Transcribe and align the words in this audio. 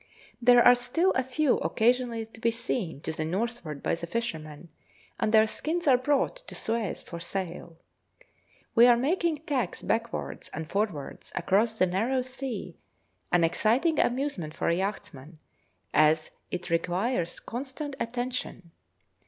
There 0.41 0.63
are 0.63 0.73
still 0.73 1.11
a 1.11 1.21
few 1.21 1.57
occasionally 1.57 2.25
to 2.25 2.39
be 2.39 2.49
seen 2.49 3.01
to 3.01 3.11
the 3.11 3.23
northward 3.23 3.83
by 3.83 3.93
the 3.93 4.07
fishermen, 4.07 4.69
and 5.19 5.31
their 5.31 5.45
skins 5.45 5.85
are 5.85 5.95
brought 5.95 6.37
to 6.47 6.55
Suez 6.55 7.03
for 7.03 7.19
sale. 7.19 7.77
We 8.73 8.87
are 8.87 8.97
making 8.97 9.43
tacks 9.45 9.83
backwards 9.83 10.49
and 10.55 10.67
forwards 10.67 11.31
across 11.35 11.75
the 11.75 11.85
narrow 11.85 12.23
sea, 12.23 12.79
an 13.31 13.43
exciting 13.43 13.99
amusement 13.99 14.55
for 14.55 14.69
a 14.69 14.75
yachtsman, 14.75 15.37
as 15.93 16.31
it 16.49 16.71
requires 16.71 17.39
constant 17.39 17.95
attention. 17.99 18.71